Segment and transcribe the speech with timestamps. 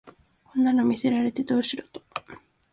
[0.45, 2.01] こんなの見せられてどうしろと